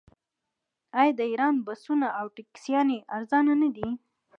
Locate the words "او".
2.19-2.25